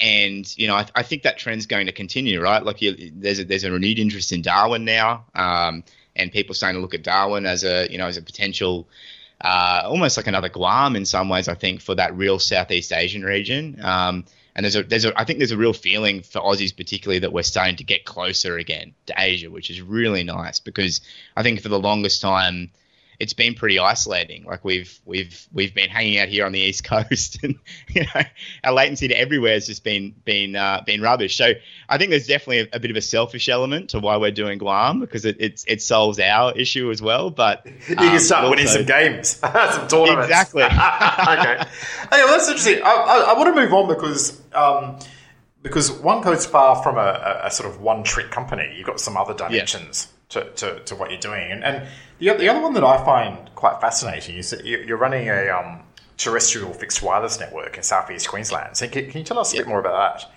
[0.00, 2.62] and you know, I, I, think that trend's going to continue, right?
[2.62, 5.84] Like, you, there's a, there's a renewed interest in Darwin now, um,
[6.16, 8.88] and people starting to look at Darwin as a you know as a potential,
[9.40, 11.48] uh, almost like another Guam in some ways.
[11.48, 13.78] I think for that real Southeast Asian region.
[13.82, 14.24] Um,
[14.56, 17.32] and there's a there's a I think there's a real feeling for Aussies particularly that
[17.32, 21.00] we're starting to get closer again to Asia, which is really nice because
[21.36, 22.70] I think for the longest time
[23.18, 24.44] it's been pretty isolating.
[24.44, 28.22] Like we've we've we've been hanging out here on the east coast, and you know
[28.64, 31.36] our latency to everywhere has just been been uh, been rubbish.
[31.36, 31.52] So
[31.88, 34.58] I think there's definitely a, a, bit of a selfish element to why we're doing
[34.58, 37.30] Guam because it it, it solves our issue as well.
[37.30, 40.26] But you um, can start winning some games, some tournaments.
[40.26, 40.62] Exactly.
[40.62, 41.64] okay.
[42.10, 42.82] Hey, well that's interesting.
[42.84, 44.40] I, I, I want to move on because.
[44.52, 44.98] Um,
[45.62, 48.74] because OneCode's far from a, a, a, sort of one trick company.
[48.76, 50.13] You've got some other dimensions yeah.
[50.30, 51.52] To, to, to, what you're doing.
[51.52, 55.28] And, and the, the other one that I find quite fascinating is that you're running
[55.28, 55.80] a um,
[56.16, 58.76] terrestrial fixed wireless network in southeast Queensland.
[58.76, 60.30] So can, can you tell us a bit more about that?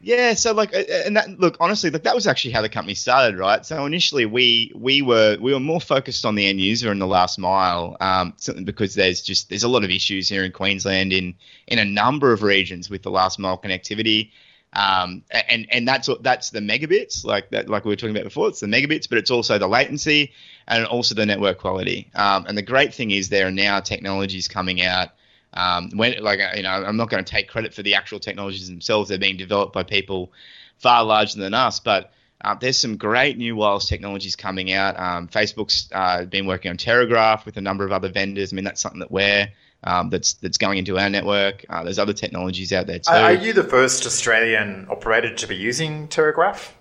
[0.00, 3.36] Yeah, so like, and that look honestly, like that was actually how the company started,
[3.36, 3.66] right?
[3.66, 7.06] So initially, we we were we were more focused on the end user in the
[7.06, 11.12] last mile, um, simply because there's just there's a lot of issues here in Queensland
[11.12, 11.34] in
[11.66, 14.30] in a number of regions with the last mile connectivity.
[14.78, 18.48] Um, and and that's that's the megabits, like that, like we were talking about before.
[18.48, 20.32] It's the megabits, but it's also the latency
[20.68, 22.08] and also the network quality.
[22.14, 25.08] Um, and the great thing is there are now technologies coming out.
[25.52, 28.68] Um, when like you know, I'm not going to take credit for the actual technologies
[28.68, 29.08] themselves.
[29.08, 30.32] They're being developed by people
[30.76, 34.96] far larger than us, but uh, there's some great new wireless technologies coming out.
[34.96, 38.52] Um, Facebook's uh, been working on Terragraph with a number of other vendors.
[38.52, 39.48] I mean, that's something that we're
[39.84, 41.64] um, that's that's going into our network.
[41.68, 43.10] Uh, there's other technologies out there too.
[43.12, 46.74] Are you the first Australian operator to be using Terragraph?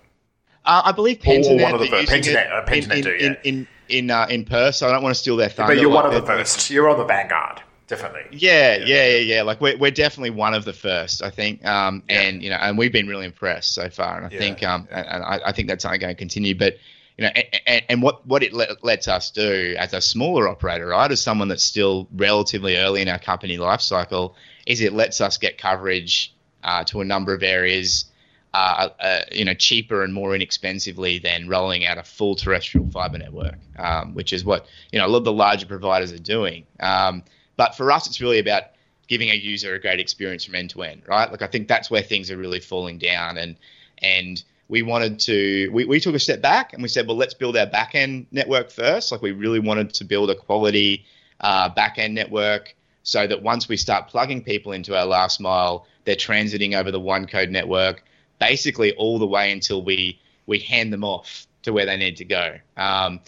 [0.66, 2.12] Uh, I believe Pentanet, Pentanet, one of the first.
[2.12, 3.40] Pentanet, uh, Pentanet in, do, in, yeah.
[3.44, 4.76] in in uh, in Perth.
[4.76, 5.76] So I don't want to steal their thunder.
[5.76, 6.70] But you're one of the first.
[6.70, 8.38] You're on the vanguard, definitely.
[8.38, 9.42] Yeah, yeah, yeah, yeah.
[9.44, 11.66] Like we're, we're definitely one of the first, I think.
[11.66, 12.22] Um, Yeah.
[12.22, 14.18] and you know, and we've been really impressed so far.
[14.18, 16.54] And I Yeah, think, um, and, and I, I think that's only going to continue.
[16.54, 16.78] But
[17.18, 17.32] you know,
[17.66, 21.20] and, and, what what it let, lets us do as a smaller operator, right, as
[21.20, 24.36] someone that's still relatively early in our company life cycle,
[24.68, 28.06] is it lets us get coverage uh, to a number of areas.
[28.54, 33.18] Uh, uh, you know, cheaper and more inexpensively than rolling out a full terrestrial fiber
[33.18, 36.66] network, um, which is what you know a lot of the larger providers are doing.
[36.80, 37.24] Um,
[37.56, 38.64] but for us, it's really about
[39.08, 41.30] giving a user a great experience from end to end, right?
[41.30, 43.58] Like I think that's where things are really falling down, and
[44.00, 47.34] and we wanted to we, we took a step back and we said, well, let's
[47.34, 49.12] build our back end network first.
[49.12, 51.06] Like we really wanted to build a quality
[51.42, 55.88] uh, back end network so that once we start plugging people into our last mile,
[56.04, 58.04] they're transiting over the OneCode network,
[58.40, 62.26] basically all the way until we we hand them off to where they need to
[62.26, 62.58] go.
[62.76, 63.20] Um,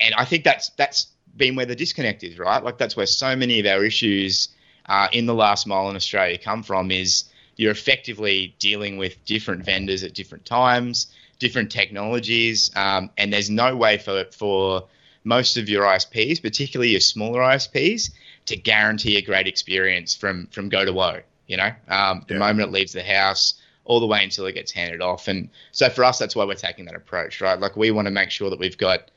[0.00, 2.62] and I think that's that's been where the disconnect is, right?
[2.62, 4.48] Like that's where so many of our issues
[4.86, 6.90] uh, in the last mile in Australia come from.
[6.90, 7.24] Is
[7.56, 13.76] you're effectively dealing with different vendors at different times, different technologies, um, and there's no
[13.76, 14.84] way for for
[15.24, 18.10] most of your ISPs, particularly your smaller ISPs,
[18.46, 21.20] to guarantee a great experience from from go to woe.
[21.46, 22.40] You know, um, the Yeah.
[22.40, 25.28] moment it leaves the house, all the way until it gets handed off.
[25.28, 27.58] And so for us, that's why we're taking that approach, right?
[27.58, 29.10] Like we want to make sure that we've got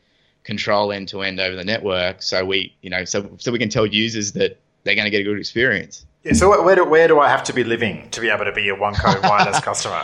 [0.43, 3.69] control end to end over the network, so we, you know, so so we can
[3.69, 6.05] tell users that they're going to get a good experience.
[6.23, 8.45] Yeah, so where- where do, where do I have to be living to be able
[8.45, 10.03] to be a OneCode wireless customer?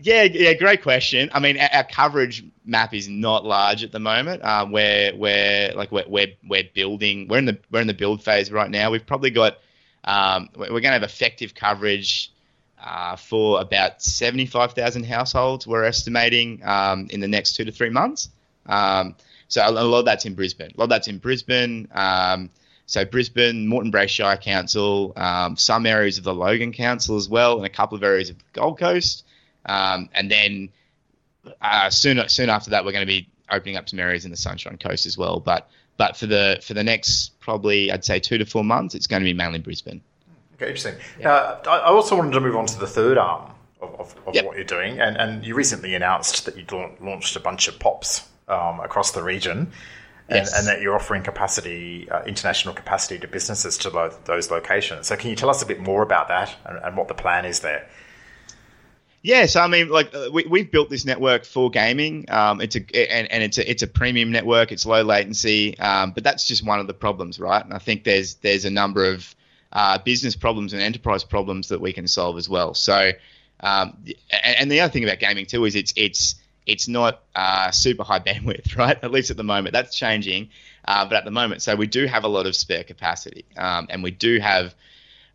[0.00, 1.28] Yeah, yeah, great question.
[1.32, 4.44] I mean, our, coverage map is not large at the moment.
[4.44, 7.26] Um, we're we're like we're, we're we're building.
[7.28, 8.90] We're in the we're in the build phase right now.
[8.90, 9.58] We've probably got
[10.04, 12.32] um, we're going to have effective coverage
[12.82, 15.66] uh, for about seventy five thousand households.
[15.66, 18.28] We're estimating um, in the next two to three months.
[18.66, 19.16] Um,
[19.48, 20.70] so a lot of that's in Brisbane.
[20.76, 21.88] A lot of that's in Brisbane.
[22.88, 27.58] So Brisbane, Moreton Bay Shire Council, um, some areas of the Logan Council as well,
[27.58, 29.24] and a couple of areas of the Gold Coast.
[29.66, 30.70] Um, and then
[31.60, 34.36] uh, soon soon after that, we're going to be opening up some areas in the
[34.38, 35.38] Sunshine Coast as well.
[35.38, 39.06] But but for the for the next probably I'd say two to four months, it's
[39.06, 40.00] going to be mainly Brisbane.
[40.54, 40.94] Okay, interesting.
[41.22, 43.50] Uh, I also wanted to move on to the third arm
[43.82, 44.44] of, of, of Yep.
[44.46, 47.78] what you're doing, and, and you recently announced that you lau- launched a bunch of
[47.78, 49.70] pops um, across the region,
[50.28, 50.58] and, Yes.
[50.58, 55.06] and that you're offering capacity, uh, international capacity to businesses to lo- those locations.
[55.06, 57.44] So, can you tell us a bit more about that and, and what the plan
[57.44, 57.88] is there?
[59.22, 62.26] Yeah, so I mean, like uh, we we've built this network for gaming.
[62.30, 64.70] Um, it's a and, and it's a it's a premium network.
[64.70, 67.62] It's low latency, um, but that's just one of the problems, right?
[67.64, 69.34] And I think there's there's a number of
[69.72, 72.74] uh, business problems and enterprise problems that we can solve as well.
[72.74, 73.10] So,
[73.60, 73.96] um,
[74.30, 76.36] and, and the other thing about gaming too is it's it's
[76.68, 78.98] it's not uh, super high bandwidth, right?
[79.02, 80.50] At least at the moment, that's changing.
[80.84, 83.88] Uh, but at the moment, so we do have a lot of spare capacity, um,
[83.90, 84.74] and we do have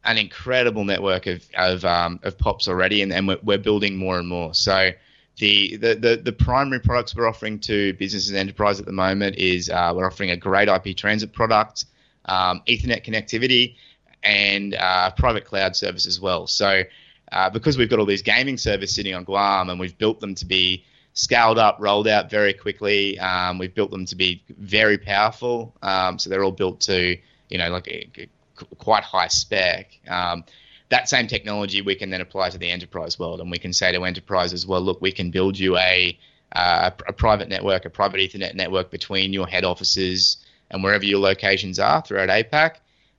[0.05, 4.17] an incredible network of of, um, of pops already, and, and we're, we're building more
[4.17, 4.53] and more.
[4.53, 4.91] So
[5.37, 9.35] the, the the the primary products we're offering to businesses and enterprise at the moment
[9.37, 11.85] is uh, we're offering a great IP transit product,
[12.25, 13.75] um, Ethernet connectivity,
[14.23, 16.47] and uh, private cloud service as well.
[16.47, 16.83] So
[17.31, 20.33] uh, because we've got all these gaming servers sitting on Guam, and we've built them
[20.35, 20.83] to be
[21.13, 23.19] scaled up, rolled out very quickly.
[23.19, 25.76] Um, we've built them to be very powerful.
[25.82, 27.17] Um, so they're all built to,
[27.49, 29.99] you know, like a, a quite high spec.
[30.08, 30.43] Um,
[30.89, 33.91] that same technology we can then apply to the enterprise world, and we can say
[33.91, 36.17] to enterprises, well, look, we can build you a
[36.56, 40.38] uh, a private network, a private Ethernet network between your head offices
[40.69, 42.76] and wherever your locations are throughout APAC.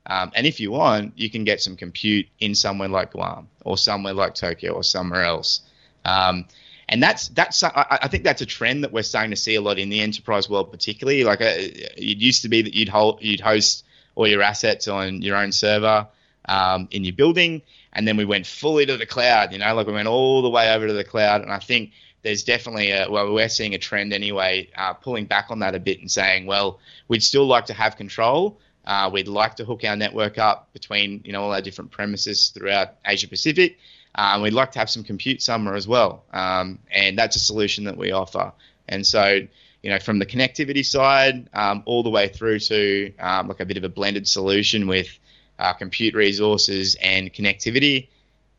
[0.06, 3.76] Um, and if you want, you can get some compute in somewhere like Guam or
[3.76, 5.62] somewhere like Tokyo or somewhere else.
[6.04, 6.46] Um,
[6.88, 9.60] and that's that's I, I think that's a trend that we're starting to see a
[9.60, 11.24] lot in the enterprise world, particularly.
[11.24, 15.22] Like uh, it used to be that you'd hold you'd host all your assets on
[15.22, 16.06] your own server
[16.46, 19.52] um, in your building, and then we went fully to the cloud.
[19.52, 21.42] You know, like we went all the way over to the cloud.
[21.42, 21.92] And I think
[22.22, 25.80] there's definitely a well, we're seeing a trend anyway, uh, pulling back on that a
[25.80, 28.58] bit and saying, well, we'd still like to have control.
[28.86, 32.48] Uh, we'd like to hook our network up between you know all our different premises
[32.48, 33.78] throughout Asia Pacific.
[34.14, 37.84] Um, we'd like to have some compute somewhere as well, um, and that's a solution
[37.84, 38.52] that we offer.
[38.88, 39.40] And so,
[39.82, 43.64] you know, from the connectivity side, um, all the way through to um, like a
[43.64, 45.18] bit of a blended solution with
[45.58, 48.08] uh, compute resources and connectivity.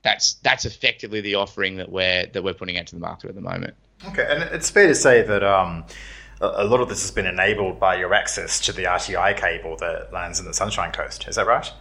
[0.04, 3.36] That's that's effectively the offering that we're that we're putting out to the market at
[3.36, 3.74] the moment.
[4.08, 5.86] Okay, and it's fair to say that um,
[6.42, 10.12] a lot of this has been enabled by your access to the RTI cable that
[10.12, 11.28] lands in the Sunshine Coast.
[11.28, 11.72] Is that right?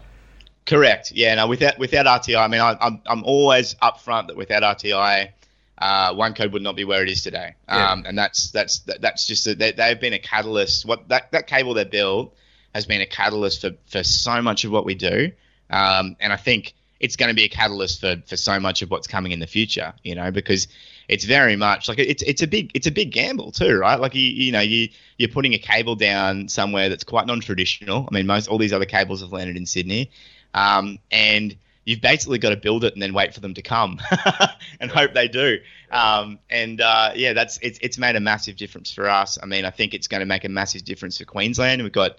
[0.66, 1.12] Correct.
[1.12, 1.34] Yeah.
[1.34, 1.46] No.
[1.46, 5.30] Without without RTI, I mean, I, I'm I'm always upfront that without RTI,
[5.78, 7.54] uh, OneCode would not be where it is today.
[7.68, 7.92] Yeah.
[7.92, 10.86] Um, and that's that's that's just a, they, they've been a catalyst.
[10.86, 12.34] What that that cable they built
[12.74, 15.32] has been a catalyst for for so much of what we do.
[15.70, 18.90] Um, and I think it's going to be a catalyst for for so much of
[18.90, 19.92] what's coming in the future.
[20.02, 20.68] You know, because
[21.08, 24.00] it's very much like it's it's a big it's a big gamble too, right?
[24.00, 28.08] Like you you know you you're putting a cable down somewhere that's quite non-traditional.
[28.10, 30.10] I mean, most all these other cables have landed in Sydney,
[30.54, 34.00] um, and you've basically got to build it and then wait for them to come
[34.80, 35.58] and hope they do.
[35.90, 39.38] Um, and uh, yeah, that's it's it's made a massive difference for us.
[39.42, 41.82] I mean, I think it's going to make a massive difference for Queensland.
[41.82, 42.18] We've got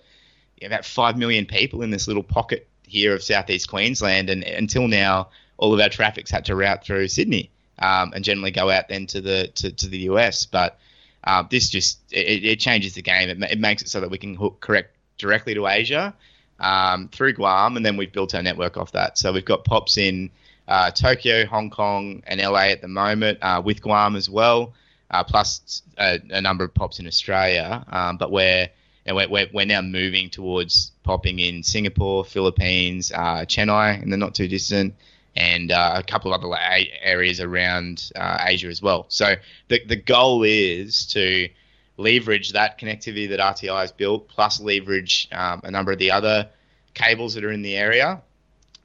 [0.64, 5.30] about five million people in this little pocket here of southeast Queensland, and until now,
[5.58, 9.08] all of our traffic's had to route through Sydney um, and generally go out then
[9.08, 10.46] to the to, to the US.
[10.46, 10.80] But
[11.24, 13.30] uh, this just it, it changes the game.
[13.30, 16.14] It, it makes it so that we can hook correct directly to Asia
[16.60, 19.18] um, through Guam, and then we've built our network off that.
[19.18, 20.30] So we've got pops in
[20.68, 24.74] uh, Tokyo, Hong Kong, and LA at the moment, uh, with Guam as well,
[25.12, 27.84] uh, plus a, a number of pops in Australia.
[27.90, 28.70] Um, but we're,
[29.06, 34.48] we're, we're now moving towards popping in Singapore, Philippines, uh, Chennai in the not too
[34.48, 34.96] distant,
[35.36, 36.56] and uh, a couple of other
[37.02, 39.06] areas around uh, Asia as well.
[39.10, 39.36] So
[39.68, 41.50] the the goal is to
[41.98, 46.50] leverage that connectivity that RTI has built, plus leverage um, a number of the other
[46.94, 48.22] cables that are in the area,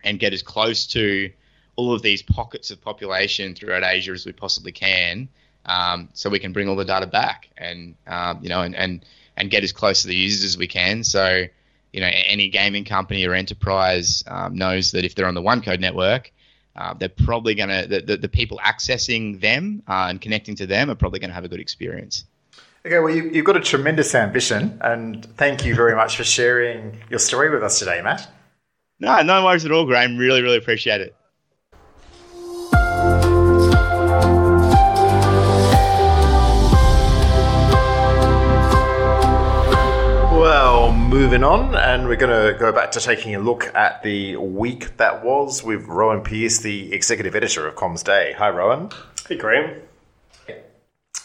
[0.05, 1.31] and get as close to
[1.77, 5.29] all of these pockets of population throughout Asia as we possibly can,
[5.67, 9.05] um, so we can bring all the data back and um, you know and, and
[9.37, 11.05] and get as close to the users as we can.
[11.05, 11.45] So
[11.93, 15.81] you know any gaming company or enterprise um, knows that if they're on the OneCode
[15.81, 16.33] network.
[16.77, 20.67] Uh, they're probably going to the, the, the people accessing them uh, and connecting to
[20.69, 22.25] them are probably going to have a good experience.
[22.85, 26.97] Okay, well, you, you've got a tremendous ambition, and thank you very much for sharing
[27.11, 28.27] your story with us today, Matt.
[28.99, 30.17] No, no worries at all, Graham.
[30.17, 31.15] Really, really appreciate it.
[40.33, 44.37] Well, moving on, and we're going to go back to taking a look at the
[44.37, 48.33] week that was with Rowan Pierce, the executive editor of Comms Day.
[48.39, 48.89] Hi, Rowan.
[49.29, 49.83] Hey, Graham.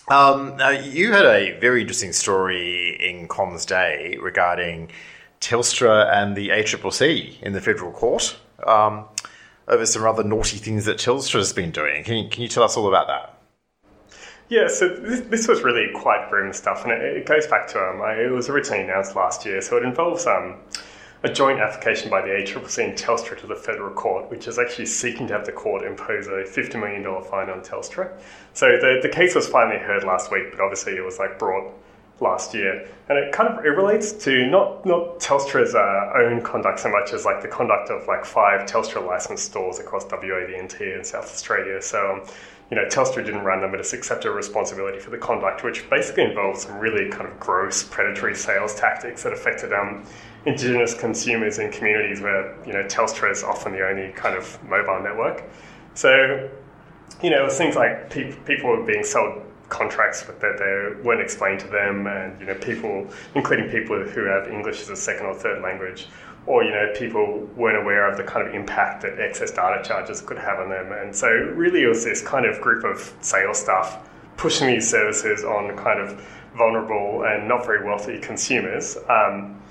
[0.08, 4.92] Um, now, you had a very interesting story in Comms Day regarding
[5.42, 8.38] Telstra and the ACCC in the federal court
[8.68, 9.06] um,
[9.68, 12.04] over some rather naughty things that Telstra has been doing.
[12.04, 13.32] Can you, can you tell us all about that?
[14.48, 17.80] Yeah, so this, this was really quite grim stuff, and it, it goes back to
[17.80, 19.60] um, I, it was originally announced last year.
[19.60, 20.58] So it involves um,
[21.26, 24.86] a joint application by the ACCC and Telstra to the federal court, which is actually
[24.86, 28.12] seeking to have the court impose a $50 million fine on Telstra.
[28.54, 31.74] So the, the case was finally heard last week, but obviously it was like brought
[32.20, 36.80] last year, and it kind of it relates to not not Telstra's uh, own conduct
[36.80, 40.62] so much as like the conduct of like five Telstra licensed stores across WA, the
[40.62, 41.82] NT, and South Australia.
[41.82, 42.22] So.
[42.22, 42.30] Um,
[42.72, 46.24] you know, Telstra didn't run them, but it's accepted responsibility for the conduct, which basically
[46.24, 50.04] involves some really kind of gross predatory sales tactics that affected um,
[50.46, 55.02] Indigenous consumers in communities where you know Telstra is often the only kind of mobile
[55.02, 55.44] network.
[55.96, 56.50] So,
[57.24, 61.22] you know, it was things like pe- people were being sold contracts that they weren't
[61.22, 65.26] explained to them, and you know, people, including people who have English as a second
[65.26, 66.08] or third language,
[66.46, 70.22] or you know, people weren't aware of the kind of impact that excess data charges
[70.22, 70.92] could have on them.
[70.92, 73.98] And so, really, it was this kind of group of sales staff
[74.38, 76.22] pushing these services on kind of
[76.58, 78.98] vulnerable and not very wealthy consumers.
[79.10, 79.62] Um,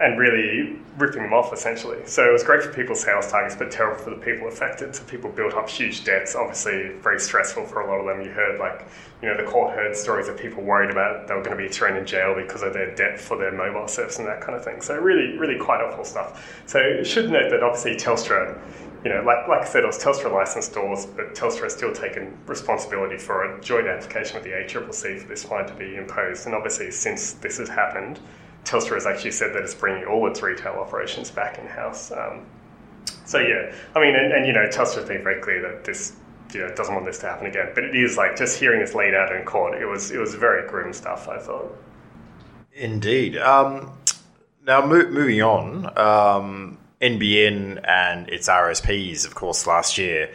[0.00, 1.98] and really ripping them off essentially.
[2.06, 4.96] So it was great for people's sales targets, but terrible for the people affected.
[4.96, 8.24] So people built up huge debts, obviously very stressful for a lot of them.
[8.24, 8.86] You heard like,
[9.20, 11.68] you know, the court heard stories of people worried about they were going to be
[11.68, 14.64] thrown in jail because of their debt for their mobile service and that kind of
[14.64, 14.80] thing.
[14.80, 16.62] So really, really quite awful stuff.
[16.66, 18.58] So you should note that obviously Telstra,
[19.04, 21.92] you know, like, like I said, it was Telstra licensed stores, but Telstra has still
[21.92, 26.46] taken responsibility for a joint application with the ACCC for this fine to be imposed.
[26.46, 28.18] And obviously, since this has happened,
[28.64, 32.12] Telstra has actually said that it's bringing all its retail operations back in house.
[32.12, 32.46] Um,
[33.24, 36.16] so yeah, I mean, and, and you know, Telstra's been very clear that this
[36.52, 37.70] you know doesn't want this to happen again.
[37.74, 40.34] But it is like just hearing this laid out in court, it was it was
[40.34, 41.28] very grim stuff.
[41.28, 41.76] I thought.
[42.72, 43.36] Indeed.
[43.36, 43.92] Um,
[44.66, 50.32] now, mo- moving on, um, NBN and its RSPs, of course, last year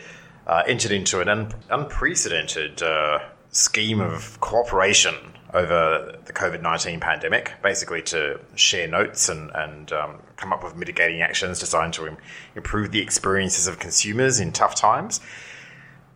[0.47, 3.19] uh, entered into an un- unprecedented uh,
[3.49, 5.15] scheme of cooperation
[5.53, 10.75] over the COVID 19 pandemic, basically to share notes and, and um, come up with
[10.75, 12.17] mitigating actions designed to Im-
[12.55, 15.21] improve the experiences of consumers in tough times.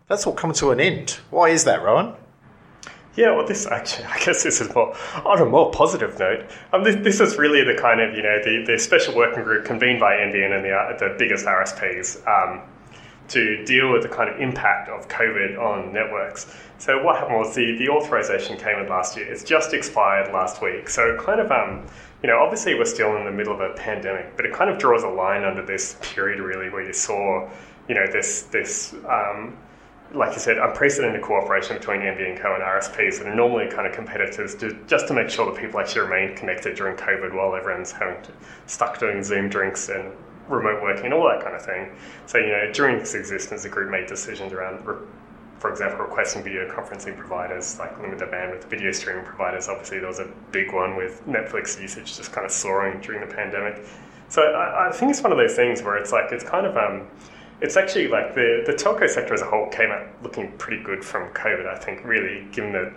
[0.07, 1.19] That's all come to an end.
[1.29, 2.15] Why is that, Rowan?
[3.15, 6.45] Yeah, well, this actually, I guess this is more on a more positive note.
[6.73, 9.65] Um, this, this is really the kind of you know the, the special working group
[9.65, 12.61] convened by NBN and the uh, the biggest RSPs um,
[13.29, 16.45] to deal with the kind of impact of COVID on networks.
[16.79, 19.31] So what happened was the, the authorization came in last year.
[19.31, 20.89] It's just expired last week.
[20.89, 21.85] So kind of um,
[22.23, 24.77] you know obviously we're still in the middle of a pandemic, but it kind of
[24.77, 27.49] draws a line under this period really where you saw
[27.87, 29.57] you know this this um,
[30.13, 33.93] like you said, unprecedented cooperation between NBN Co and RSPs that are normally kind of
[33.93, 37.91] competitors to, just to make sure that people actually remain connected during COVID while everyone's
[37.91, 38.31] having to,
[38.65, 40.11] stuck doing Zoom drinks and
[40.47, 41.91] remote working and all that kind of thing.
[42.25, 44.83] So, you know, during its existence, the group made decisions around,
[45.59, 49.67] for example, requesting video conferencing providers, like limit the bandwidth, video streaming providers.
[49.67, 53.33] Obviously, there was a big one with Netflix usage just kind of soaring during the
[53.33, 53.85] pandemic.
[54.29, 56.77] So I, I think it's one of those things where it's like, it's kind of,
[56.77, 57.07] um,
[57.61, 61.03] it's actually like the, the telco sector as a whole came out looking pretty good
[61.03, 62.93] from COVID, I think, really, given that,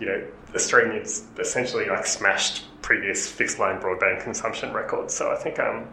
[0.00, 5.12] you know, Australians essentially like smashed previous fixed line broadband consumption records.
[5.12, 5.86] So I think um,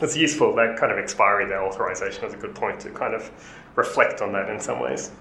[0.00, 3.30] it's useful, that kind of expiry, that authorization is a good point to kind of
[3.76, 5.12] reflect on that in some ways.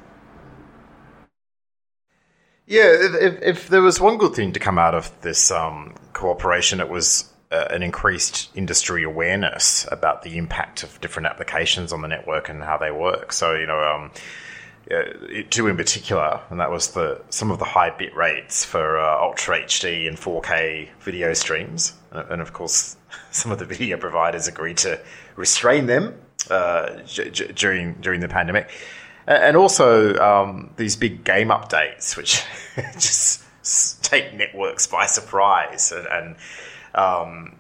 [2.68, 6.80] Yeah, if, if there was one good thing to come out of this um, cooperation,
[6.80, 12.08] it was uh, an increased industry awareness about the impact of different applications on the
[12.08, 13.32] network and how they work.
[13.34, 14.12] So, you know, um,
[14.90, 19.00] uh, two in particular, and that was the some of the high bit rates for
[19.00, 22.96] uh, Ultra HD and 4K video streams, and of course,
[23.32, 25.00] some of the video providers agreed to
[25.36, 26.20] restrain them
[26.52, 26.98] uh,
[27.56, 28.70] during during the pandemic,
[29.28, 32.44] and also um, these big game updates, which
[32.94, 33.44] just
[34.04, 36.36] take networks by surprise and, and
[36.94, 37.56] um,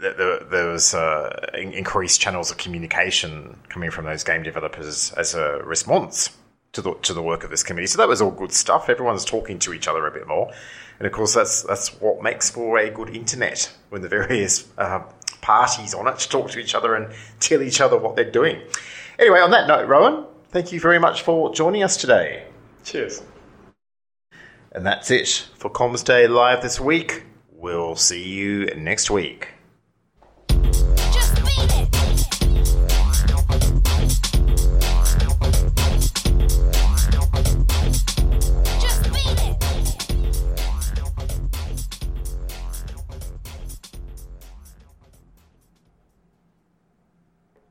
[0.00, 5.62] there, there, was uh, increased channels of communication coming from those game developers as a
[5.64, 6.30] response
[6.72, 7.86] to the to the work of this committee.
[7.86, 8.88] So that was all good stuff.
[8.88, 10.50] Everyone's talking to each other a bit more,
[10.98, 15.02] and of course that's that's what makes for a good internet when the various uh,
[15.40, 18.60] parties on it talk to each other and tell each other what they're doing.
[19.18, 22.44] Anyway, on that note, Rowan, thank you very much for joining us today.
[22.84, 23.22] Cheers.
[24.72, 27.24] And that's it for Comms Day Live this week.
[27.50, 29.48] We'll see you next week.